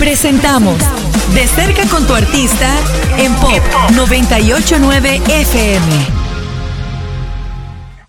[0.00, 0.78] Presentamos
[1.34, 2.74] De cerca con tu artista
[3.18, 3.60] en Pop
[3.92, 5.86] 989 FM.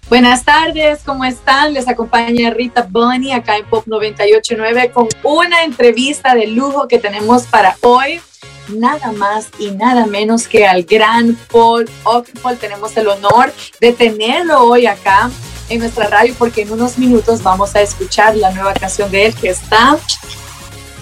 [0.08, 1.74] Buenas tardes, ¿cómo están?
[1.74, 7.44] Les acompaña Rita Bunny acá en Pop 989 con una entrevista de lujo que tenemos
[7.44, 8.22] para hoy.
[8.70, 12.56] Nada más y nada menos que al gran Paul Ockford.
[12.56, 15.30] Tenemos el honor de tenerlo hoy acá
[15.68, 19.36] en nuestra radio porque en unos minutos vamos a escuchar la nueva canción de él
[19.36, 20.00] que está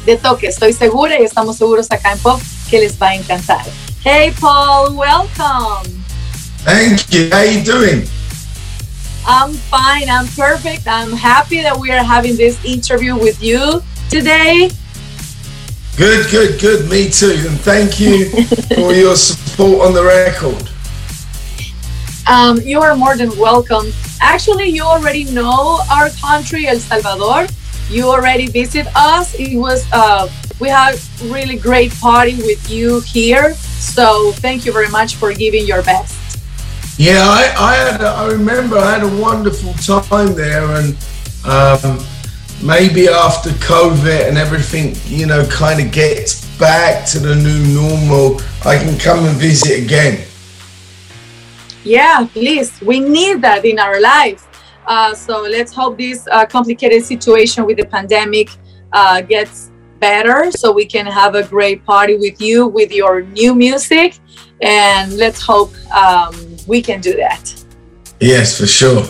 [0.05, 0.47] de toque.
[0.47, 3.65] Estoy segura y estamos seguros acá en Pop que les va a encantar.
[4.03, 6.03] Hey Paul, welcome.
[6.63, 7.29] Thank you.
[7.31, 8.07] How you doing?
[9.25, 10.09] I'm fine.
[10.09, 10.87] I'm perfect.
[10.87, 14.69] I'm happy that we are having this interview with you today.
[15.97, 16.89] Good, good, good.
[16.89, 17.35] Me too.
[17.47, 18.29] And thank you
[18.75, 20.69] for your support on the record.
[22.25, 23.91] Um, you are more than welcome.
[24.21, 27.47] Actually, you already know our country, El Salvador.
[27.89, 29.33] You already visit us.
[29.33, 30.29] It was uh,
[30.59, 33.53] we had really great party with you here.
[33.55, 36.15] So thank you very much for giving your best.
[36.99, 38.01] Yeah, I, I had.
[38.01, 40.97] A, I remember I had a wonderful time there, and
[41.45, 42.05] um,
[42.61, 48.41] maybe after COVID and everything, you know, kind of gets back to the new normal,
[48.65, 50.25] I can come and visit again.
[51.85, 52.79] Yeah, please.
[52.81, 54.48] We need that in our life.
[54.89, 58.49] Uh, so let's hope this uh, complicated situation with the pandemic
[58.91, 63.53] uh, gets better so we can have a great party with you with your new
[63.53, 64.17] music.
[64.61, 66.33] And let's hope um,
[66.65, 67.53] we can do that.
[68.19, 69.03] Yes, for sure.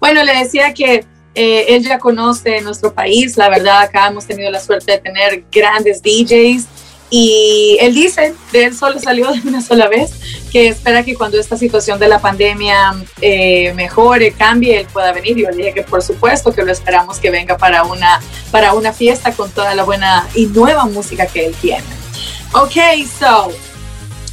[0.00, 1.04] Bueno, le decía que
[1.34, 3.36] eh, él ya conoce nuestro país.
[3.36, 6.66] La verdad, acá hemos tenido la suerte de tener grandes DJs
[7.08, 10.10] Y él dice, de él solo salió de una sola vez,
[10.50, 15.38] que espera que cuando esta situación de la pandemia eh, mejore, cambie, él pueda venir.
[15.38, 18.74] Y yo le dije que por supuesto que lo esperamos que venga para una, para
[18.74, 21.84] una fiesta con toda la buena y nueva música que él tiene.
[22.54, 23.52] Okay, so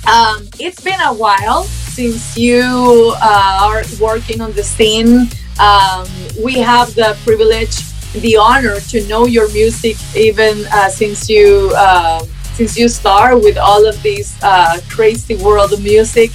[0.07, 5.29] um, it's been a while since you uh, are working on the scene.
[5.59, 6.07] Um,
[6.41, 7.83] we have the privilege,
[8.13, 12.25] the honor to know your music even uh, since you uh,
[12.55, 16.31] since you start with all of this uh, crazy world of music.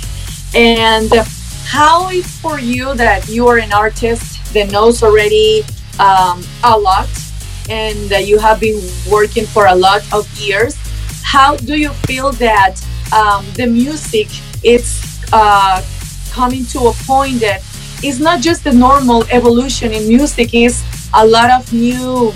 [0.54, 1.10] And
[1.64, 5.64] how is for you that you are an artist that knows already
[5.98, 7.08] um, a lot
[7.68, 8.80] and that you have been
[9.10, 10.76] working for a lot of years?
[11.22, 14.28] How do you feel that um, the music
[14.64, 15.84] is uh,
[16.30, 17.62] coming to a point that
[18.02, 20.82] it's not just the normal evolution in music is
[21.14, 22.32] a lot of new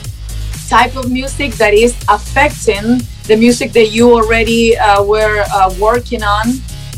[0.68, 6.22] type of music that is affecting the music that you already uh, were uh, working
[6.22, 6.46] on.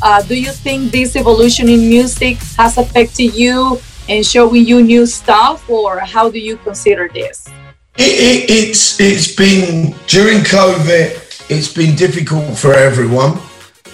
[0.03, 5.07] Uh, do you think this evolution in music has affected you and showing you new
[5.07, 7.49] stuff, or how do you consider this?
[7.97, 11.21] It, it, it's it's been during COVID.
[11.49, 13.39] It's been difficult for everyone.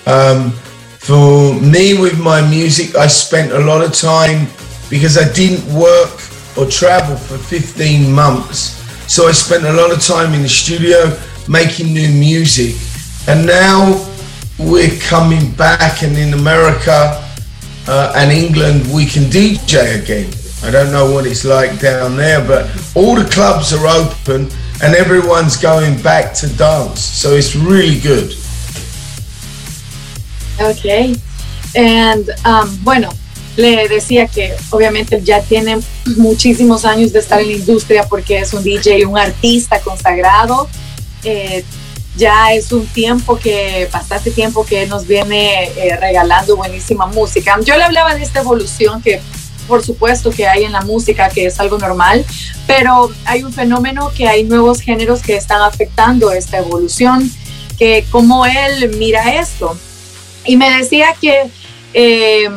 [0.06, 0.50] Um,
[0.98, 4.46] for me, with my music, I spent a lot of time
[4.88, 6.20] because I didn't work
[6.56, 8.76] or travel for 15 months.
[9.06, 11.10] So I spent a lot of time in the studio
[11.50, 12.76] making new music.
[13.28, 14.06] And now
[14.58, 17.26] we're coming back, and in America
[17.88, 20.30] uh, and England, we can DJ again.
[20.62, 24.48] I don't know what it's like down there, but all the clubs are open
[24.82, 27.00] and everyone's going back to dance.
[27.00, 28.34] So it's really good.
[30.60, 31.16] Okay.
[31.74, 33.10] And um, bueno,
[33.56, 35.78] le decía que obviamente ya tiene
[36.16, 40.68] muchísimos años de estar en la industria porque es un DJ, un artista consagrado.
[41.24, 41.64] Eh,
[42.16, 47.58] ya es un tiempo que, bastante tiempo que nos viene eh, regalando buenísima música.
[47.64, 49.20] Yo le hablaba de esta evolución que
[49.70, 52.26] por supuesto que hay en la música, que es algo normal,
[52.66, 57.30] pero hay un fenómeno que hay nuevos géneros que están afectando esta evolución,
[57.78, 59.78] que como él mira esto.
[60.44, 61.48] Y me decía que
[61.94, 62.48] eh,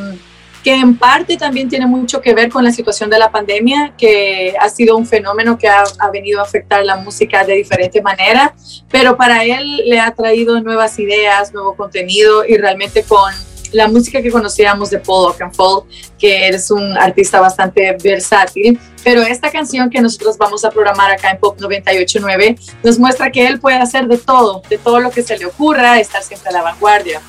[0.63, 4.55] que en parte también tiene mucho que ver con la situación de la pandemia, que
[4.59, 8.55] ha sido un fenómeno que ha, ha venido a afectar la música de diferente manera,
[8.89, 13.31] pero para él le ha traído nuevas ideas, nuevo contenido y realmente con
[13.73, 15.85] la música que conocíamos de Paul Oakenfold,
[16.17, 21.31] que eres un artista bastante versátil, pero esta canción que nosotros vamos a programar acá
[21.31, 25.23] en Pop 989 nos muestra que él puede hacer de todo, de todo lo que
[25.23, 27.21] se le ocurra, estar siempre a la vanguardia.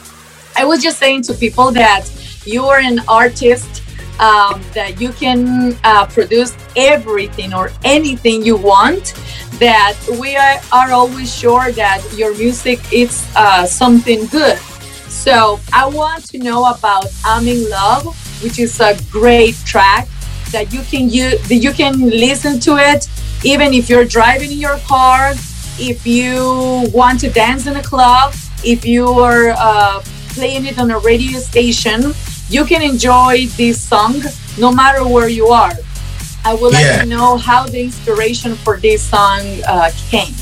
[0.56, 2.04] I was just saying to people that
[2.46, 3.82] you are an artist
[4.20, 9.14] um, that you can uh, produce everything or anything you want
[9.58, 14.58] that we are, always sure that your music is uh, something good.
[15.08, 18.04] So i want to know about i'm in love
[18.42, 20.08] which is a great track
[20.50, 23.08] that you can use you can listen to it
[23.44, 25.34] even if you're driving in your car
[25.78, 30.90] if you want to dance in a club, if you are uh, playing it on
[30.90, 32.14] a radio station,
[32.48, 34.22] you can enjoy this song
[34.58, 35.72] no matter where you are.
[36.44, 37.02] I would like Yeah.
[37.02, 40.34] to know how the inspiration for this song uh, came.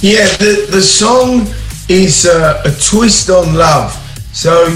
[0.00, 1.46] Yeah, the, the song
[1.88, 3.92] is uh, a twist on love.
[4.32, 4.66] So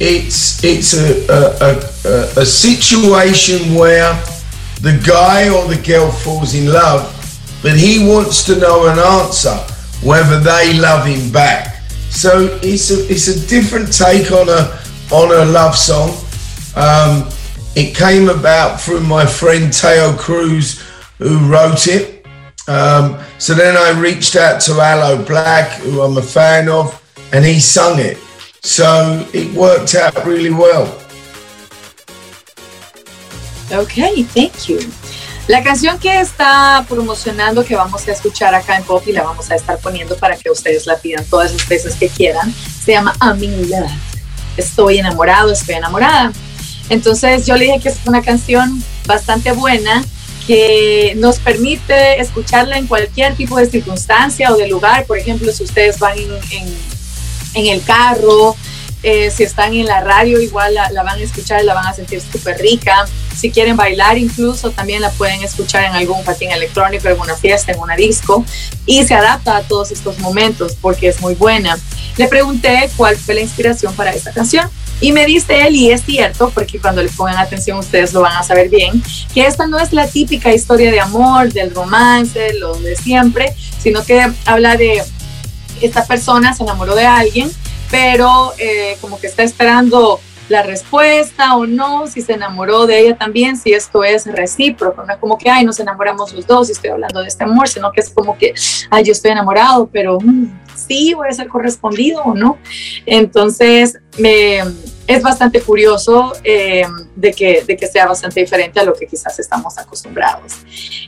[0.00, 1.70] it's it's a, a, a,
[2.04, 4.12] a, a situation where
[4.80, 7.12] the guy or the girl falls in love,
[7.62, 9.56] but he wants to know an answer
[10.02, 11.82] whether they love him back.
[12.10, 14.78] So it's a it's a different take on a
[15.12, 16.10] on a love song.
[16.74, 17.28] Um,
[17.74, 20.82] it came about through my friend Teo Cruz,
[21.18, 22.26] who wrote it.
[22.68, 27.00] Um, so then I reached out to Aloe Blacc, who I'm a fan of,
[27.32, 28.18] and he sung it.
[28.62, 30.86] So it worked out really well.
[33.72, 34.80] Ok, thank you.
[35.48, 39.48] La canción que está promocionando, que vamos a escuchar acá en Pop y la vamos
[39.52, 42.52] a estar poniendo para que ustedes la pidan todas las veces que quieran,
[42.84, 44.15] se llama I'm love.
[44.56, 46.32] Estoy enamorado, estoy enamorada.
[46.88, 50.04] Entonces yo le dije que es una canción bastante buena
[50.46, 55.04] que nos permite escucharla en cualquier tipo de circunstancia o de lugar.
[55.06, 58.54] Por ejemplo, si ustedes van en, el carro,
[59.02, 61.92] eh, si están en la radio, igual la, la van a escuchar, la van a
[61.92, 63.06] sentir súper rica.
[63.36, 67.72] Si quieren bailar incluso, también la pueden escuchar en algún patín electrónico, en una fiesta,
[67.72, 68.44] en una disco.
[68.86, 71.78] Y se adapta a todos estos momentos porque es muy buena.
[72.16, 74.68] Le pregunté cuál fue la inspiración para esta canción.
[75.00, 78.34] Y me dice él, y es cierto, porque cuando le pongan atención ustedes lo van
[78.34, 79.02] a saber bien,
[79.34, 84.02] que esta no es la típica historia de amor, del romance, lo de siempre, sino
[84.04, 85.02] que habla de
[85.82, 87.50] esta persona se enamoró de alguien,
[87.90, 93.16] pero eh, como que está esperando la respuesta o no, si se enamoró de ella
[93.16, 96.72] también, si esto es recíproco, no es como que, ay, nos enamoramos los dos y
[96.72, 98.54] estoy hablando de este amor, sino que es como que,
[98.90, 102.58] ay, yo estoy enamorado, pero mm, sí, voy a ser correspondido o no.
[103.06, 104.58] Entonces, me,
[105.06, 109.38] es bastante curioso eh, de, que, de que sea bastante diferente a lo que quizás
[109.38, 110.52] estamos acostumbrados.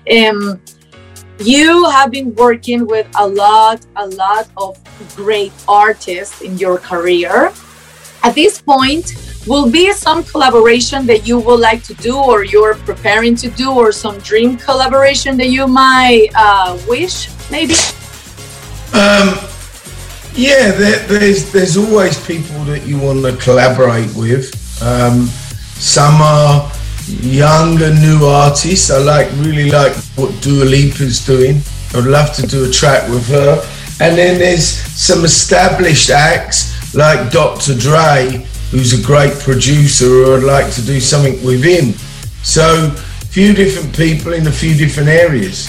[0.05, 0.59] Em,
[1.39, 4.77] you have been working with a lot, a lot of
[5.17, 7.51] great artists in your career.
[8.23, 9.15] At this point,
[9.47, 13.71] will be some collaboration that you would like to do or you're preparing to do
[13.73, 17.75] or some dream collaboration that you might uh, wish maybe
[18.93, 19.37] Um,
[20.35, 24.55] yeah, there, there's there's always people that you want to collaborate with.
[24.83, 25.27] Um,
[25.77, 26.71] some are
[27.09, 28.91] young and new artists.
[28.91, 31.61] I like really like what Dua Lipa's doing.
[31.95, 33.61] I'd love to do a track with her.
[34.01, 37.75] And then there's some established acts like Dr.
[37.75, 41.95] Dre, who's a great producer, who I'd like to do something with him.
[42.43, 42.91] So,
[43.31, 45.69] few different people in a few different areas.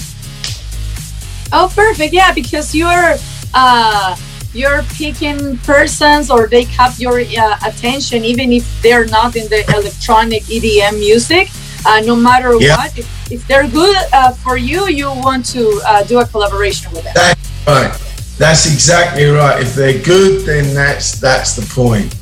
[1.51, 2.13] Oh, perfect.
[2.13, 3.15] Yeah, because you're
[3.53, 4.15] uh,
[4.53, 9.63] you're picking persons or they cap your uh, attention, even if they're not in the
[9.75, 11.49] electronic EDM music.
[11.85, 12.75] Uh, no matter Yeah.
[12.75, 16.91] what, if, if they're good uh, for you, you want to uh, do a collaboration
[16.91, 17.13] with them.
[17.15, 17.91] That's right.
[18.37, 19.61] That's exactly right.
[19.61, 22.15] If they're good, then that's that's the point.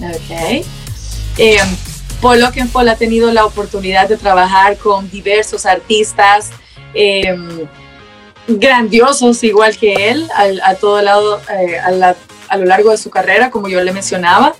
[0.00, 0.64] Ok.
[1.38, 1.58] Eh,
[2.20, 6.50] Paul Oakenfold ha tenido la oportunidad de trabajar con diversos artistas
[6.94, 7.36] eh,
[8.48, 10.28] grandiosos, igual que él,
[10.62, 14.54] a, todo lado, eh, a lo largo de su carrera, como yo le mencionaba.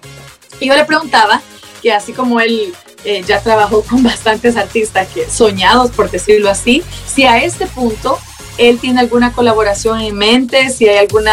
[0.61, 1.41] Y yo le preguntaba
[1.83, 2.75] que así como él
[3.05, 8.19] eh, ya trabajó con bastantes artistas que soñados, por decirlo así, si a este punto
[8.59, 11.33] él tiene alguna colaboración en mente, si hay alguna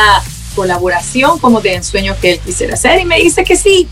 [0.56, 3.00] colaboración como de ensueño que él quisiera hacer.
[3.00, 3.88] Y me dice que sí,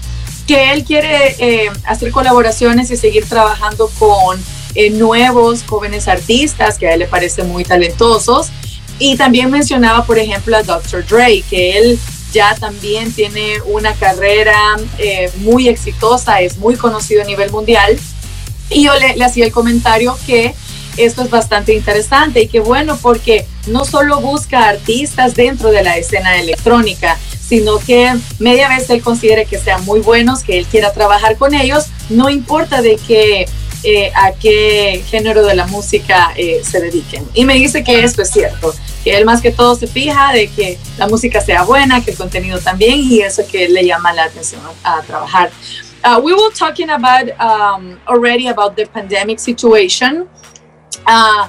[0.48, 4.44] que él quiere eh, hacer colaboraciones y seguir trabajando con
[4.76, 8.48] eh, nuevos jóvenes artistas que a él le parecen muy talentosos.
[9.00, 11.06] Y también mencionaba, por ejemplo, a Dr.
[11.06, 12.00] Dre, que él
[12.32, 14.58] ya también tiene una carrera
[14.98, 18.00] eh, muy exitosa, es muy conocido a nivel mundial.
[18.70, 20.56] Y yo le, le hacía el comentario que
[20.98, 25.98] esto es bastante interesante y que bueno, porque no solo busca artistas dentro de la
[25.98, 30.94] escena electrónica, sino que media vez él considere que sean muy buenos, que él quiera
[30.94, 33.46] trabajar con ellos, no importa de qué,
[33.84, 37.28] eh, a qué género de la música eh, se dediquen.
[37.34, 40.48] Y me dice que esto es cierto, que él más que todo se fija de
[40.48, 44.24] que la música sea buena, que el contenido también, y eso que le llama la
[44.24, 45.52] atención a, a trabajar.
[46.06, 50.28] Uh, we were talking about um, already about the pandemic situation.
[51.08, 51.48] Uh,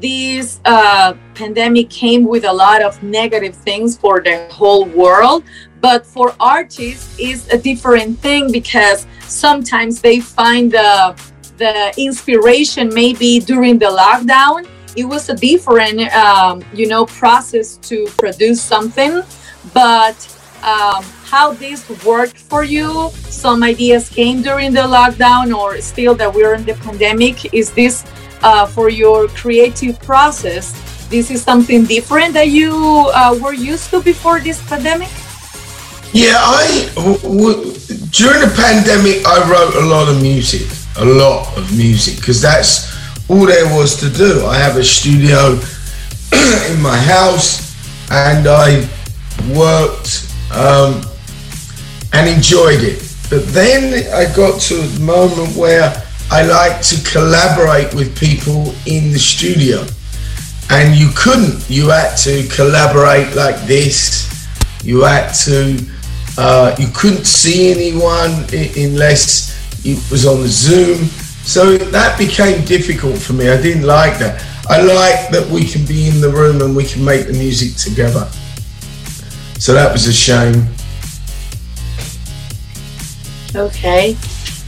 [0.00, 5.44] this uh, pandemic came with a lot of negative things for the whole world,
[5.80, 11.16] but for artists, it's a different thing because sometimes they find the
[11.56, 14.66] the inspiration maybe during the lockdown
[14.96, 19.22] it was a different, um, you know, process to produce something.
[19.72, 20.18] But
[20.62, 23.10] um, how this worked for you?
[23.28, 27.54] Some ideas came during the lockdown, or still that we're in the pandemic.
[27.54, 28.04] Is this
[28.42, 30.72] uh, for your creative process?
[31.08, 35.08] This is something different that you uh, were used to before this pandemic.
[36.12, 36.90] Yeah, I
[38.10, 40.66] during the pandemic I wrote a lot of music,
[40.98, 42.90] a lot of music, because that's
[43.28, 44.44] all there was to do.
[44.46, 45.54] I have a studio
[46.70, 47.74] in my house,
[48.10, 48.88] and I
[49.54, 51.02] worked um,
[52.12, 52.98] and enjoyed it.
[53.30, 55.94] But then I got to a moment where
[56.32, 59.84] I like to collaborate with people in the studio.
[60.70, 64.30] And you couldn't, you had to collaborate like this.
[64.84, 65.84] You had to,
[66.38, 68.30] uh, you couldn't see anyone
[68.76, 69.50] unless
[69.84, 71.06] it was on the Zoom.
[71.42, 73.50] So that became difficult for me.
[73.50, 74.44] I didn't like that.
[74.68, 77.74] I like that we can be in the room and we can make the music
[77.74, 78.30] together.
[79.58, 80.68] So that was a shame.
[83.52, 84.16] Ok.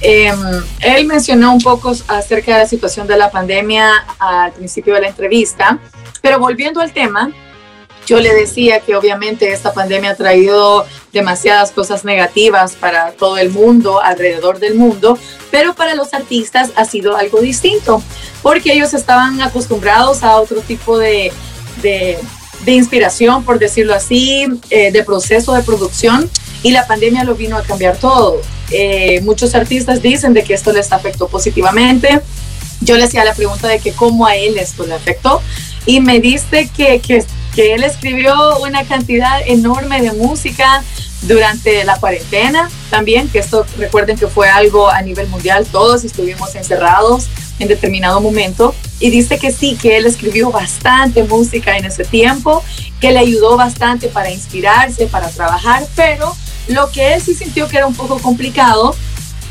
[0.02, 0.32] Eh,
[0.80, 5.08] él mencionó un poco acerca de la situación de la pandemia al principio de la
[5.08, 5.78] entrevista,
[6.20, 7.30] pero volviendo al tema,
[8.06, 13.50] yo le decía que obviamente esta pandemia ha traído demasiadas cosas negativas para todo el
[13.50, 15.16] mundo, alrededor del mundo,
[15.50, 18.02] pero para los artistas ha sido algo distinto,
[18.42, 21.32] porque ellos estaban acostumbrados a otro tipo de,
[21.80, 22.18] de,
[22.64, 26.28] de inspiración, por decirlo así, eh, de proceso de producción,
[26.64, 28.40] y la pandemia lo vino a cambiar todo.
[28.72, 32.20] Eh, muchos artistas dicen de que esto les afectó positivamente.
[32.80, 35.40] Yo le hacía la pregunta de que cómo a él esto le afectó
[35.86, 37.24] y me dice que, que,
[37.54, 40.82] que él escribió una cantidad enorme de música
[41.22, 46.54] durante la cuarentena también, que esto recuerden que fue algo a nivel mundial, todos estuvimos
[46.54, 52.04] encerrados en determinado momento y dice que sí, que él escribió bastante música en ese
[52.04, 52.62] tiempo,
[53.00, 56.34] que le ayudó bastante para inspirarse, para trabajar, pero
[56.68, 58.94] lo que él sí sintió que era un poco complicado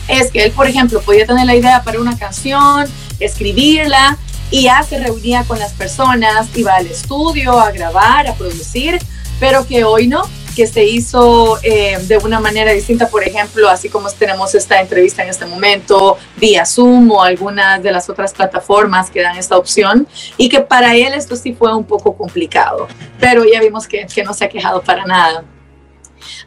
[0.07, 2.85] es que él, por ejemplo, podía tener la idea para una canción,
[3.19, 4.17] escribirla
[4.49, 8.99] y ya se reunía con las personas, iba al estudio a grabar, a producir,
[9.39, 10.23] pero que hoy no,
[10.55, 15.23] que se hizo eh, de una manera distinta, por ejemplo, así como tenemos esta entrevista
[15.23, 20.05] en este momento, vía Zoom o algunas de las otras plataformas que dan esta opción,
[20.35, 22.87] y que para él esto sí fue un poco complicado,
[23.19, 25.45] pero ya vimos que, que no se ha quejado para nada.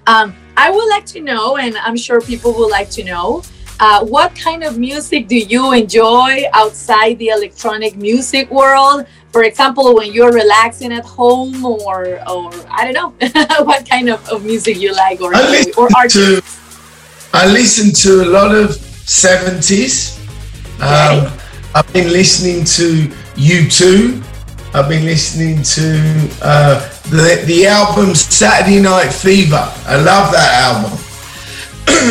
[0.06, 3.42] Um, I would like to know, and I'm sure people would like to know,
[3.80, 9.06] uh, what kind of music do you enjoy outside the electronic music world?
[9.32, 14.26] For example, when you're relaxing at home, or, or I don't know, what kind of,
[14.28, 16.42] of music you like, or, I listen, or to,
[17.32, 20.20] I listen to a lot of 70s.
[20.80, 21.40] Um.
[21.76, 24.22] I've been listening to U2.
[24.76, 29.72] I've been listening to uh, the, the album Saturday Night Fever.
[29.86, 30.98] I love that album.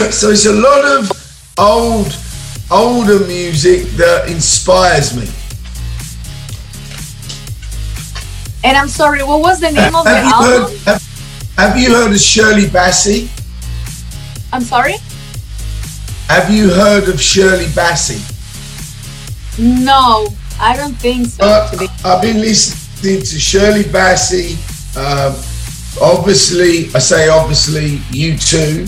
[0.14, 1.12] so it's a lot of
[1.60, 2.18] old,
[2.72, 5.28] older music that inspires me.
[8.64, 10.72] And I'm sorry, what was the name of the album?
[10.72, 13.28] heard, have, have you heard of Shirley Bassey?
[14.54, 14.96] I'm sorry?
[16.30, 18.24] Have you heard of Shirley Bassey?
[19.60, 20.30] No,
[20.64, 21.44] I don't think so.
[21.44, 24.56] Uh, to be- I've been listening to Shirley Bassey.
[24.96, 25.36] Um,
[26.02, 28.88] obviously, I say obviously, U2.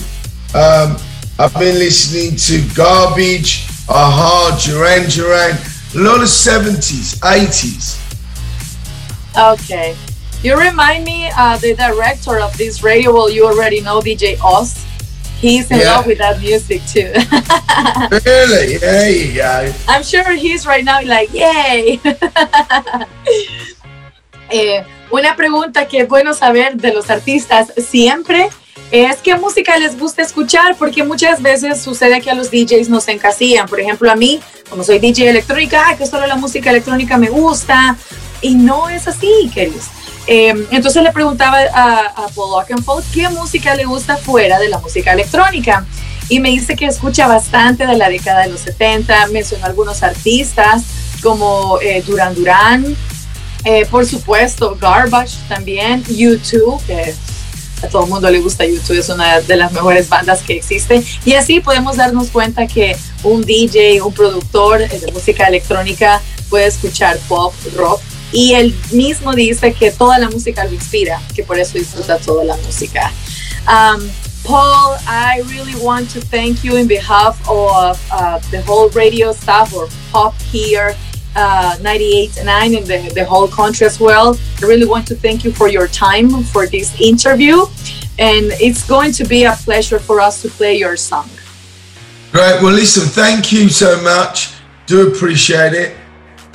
[0.54, 0.96] Um,
[1.38, 5.58] I've been listening to Garbage, a-ha, Duran Duran,
[5.94, 8.00] a lot of 70s, 80s.
[9.36, 9.94] Okay.
[10.42, 14.85] You remind me, uh, the director of this radio, well, you already know DJ Oz.
[15.40, 15.96] He's in Yeah.
[15.96, 17.12] love with that music too.
[18.24, 18.78] Really?
[18.78, 19.72] There you go.
[19.88, 22.00] I'm sure he's right now like, yay.
[24.48, 28.48] Eh, una pregunta que es bueno saber de los artistas siempre
[28.92, 33.08] es qué música les gusta escuchar, porque muchas veces sucede que a los DJs nos
[33.08, 33.66] encasillan.
[33.66, 34.40] Por ejemplo, a mí,
[34.70, 37.96] como soy DJ electrónica, que solo la música electrónica me gusta,
[38.40, 39.86] y no es así, queridos.
[40.26, 44.78] Eh, entonces le preguntaba a, a Paul Oakenfold qué música le gusta fuera de la
[44.78, 45.86] música electrónica.
[46.28, 50.82] Y me dice que escucha bastante de la década de los 70, mencionó algunos artistas
[51.22, 52.96] como eh, Duran Duran,
[53.64, 57.14] eh, por supuesto Garbage también, U2, que
[57.82, 61.04] a todo el mundo le gusta U2, es una de las mejores bandas que existen.
[61.24, 67.18] Y así podemos darnos cuenta que un DJ, un productor de música electrónica puede escuchar
[67.28, 68.00] pop, rock.
[68.32, 72.44] Y él mismo dice que toda la música lo inspira, que por eso disfruta toda
[72.44, 73.12] la música.
[73.68, 74.10] Um,
[74.44, 79.74] Paul, I really want to thank you in behalf of uh, the whole radio staff
[79.74, 80.94] or Pop here
[81.36, 84.38] uh, 98.9 in the, the whole country as well.
[84.62, 87.62] I really want to thank you for your time for this interview.
[88.18, 91.28] And it's going to be a pleasure for us to play your song.
[92.32, 92.62] Great.
[92.62, 94.54] Well, listen, thank you so much.
[94.86, 95.96] Do appreciate it.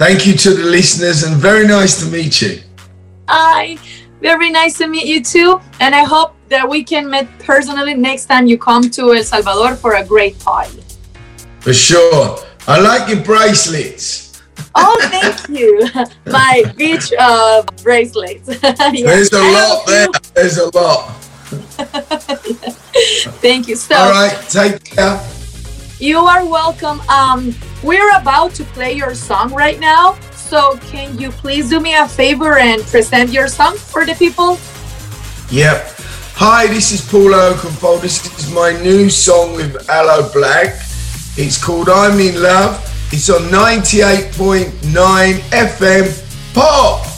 [0.01, 2.59] Thank you to the listeners and very nice to meet you.
[3.29, 3.77] Hi.
[4.19, 5.61] Very nice to meet you too.
[5.79, 9.75] And I hope that we can meet personally next time you come to El Salvador
[9.75, 10.81] for a great party.
[11.59, 12.39] For sure.
[12.67, 14.41] I like your bracelets.
[14.73, 15.87] Oh, thank you.
[16.25, 18.49] My beach uh, bracelets.
[18.63, 19.03] yes.
[19.05, 20.05] There's a lot there.
[20.07, 20.11] You.
[20.33, 21.13] There's a lot.
[23.37, 23.75] thank you.
[23.75, 25.40] So, all right, take care.
[26.01, 26.99] You are welcome.
[27.01, 27.53] Um,
[27.83, 30.17] we're about to play your song right now.
[30.31, 34.57] So, can you please do me a favor and present your song for the people?
[35.51, 35.93] Yep.
[36.41, 38.01] Hi, this is Paul Oakenfold.
[38.01, 40.73] This is my new song with Aloe Blacc.
[41.37, 42.81] It's called I'm in Love.
[43.13, 44.71] It's on 98.9
[45.53, 47.10] FM Pop.